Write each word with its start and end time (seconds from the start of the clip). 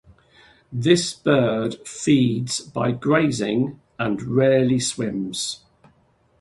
This 0.73 1.13
bird 1.13 1.75
feeds 1.87 2.59
by 2.61 2.89
grazing 2.91 3.79
and 3.99 4.19
rarely 4.19 4.79
swims. 4.79 5.59